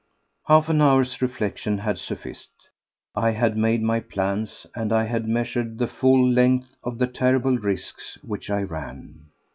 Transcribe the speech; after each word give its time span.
Half 0.47 0.67
an 0.69 0.81
hour's 0.81 1.21
reflection 1.21 1.77
had 1.77 1.99
sufficed. 1.99 2.49
I 3.13 3.29
had 3.33 3.55
made 3.55 3.83
my 3.83 3.99
plans, 3.99 4.65
and 4.75 4.91
I 4.91 5.03
had 5.03 5.27
measured 5.27 5.77
the 5.77 5.85
full 5.85 6.27
length 6.27 6.75
of 6.83 6.97
the 6.97 7.05
terrible 7.05 7.59
risks 7.59 8.17
which 8.23 8.49
I 8.49 8.63
ran. 8.63 9.25